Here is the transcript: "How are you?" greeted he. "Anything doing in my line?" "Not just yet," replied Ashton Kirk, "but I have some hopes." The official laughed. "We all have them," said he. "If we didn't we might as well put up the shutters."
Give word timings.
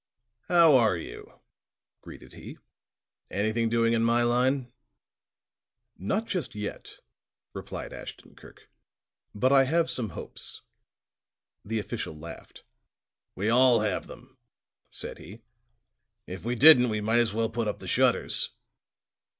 "How 0.47 0.77
are 0.77 0.97
you?" 0.97 1.41
greeted 2.01 2.33
he. 2.33 2.57
"Anything 3.29 3.69
doing 3.69 3.93
in 3.93 4.03
my 4.03 4.23
line?" 4.23 4.73
"Not 5.95 6.25
just 6.25 6.55
yet," 6.55 6.97
replied 7.53 7.93
Ashton 7.93 8.33
Kirk, 8.35 8.67
"but 9.35 9.51
I 9.51 9.65
have 9.65 9.91
some 9.91 10.09
hopes." 10.17 10.63
The 11.63 11.77
official 11.77 12.17
laughed. 12.17 12.63
"We 13.35 13.49
all 13.49 13.81
have 13.81 14.07
them," 14.07 14.39
said 14.89 15.19
he. 15.19 15.43
"If 16.25 16.43
we 16.43 16.55
didn't 16.55 16.89
we 16.89 16.99
might 16.99 17.19
as 17.19 17.35
well 17.35 17.51
put 17.51 17.67
up 17.67 17.77
the 17.77 17.87
shutters." 17.87 18.49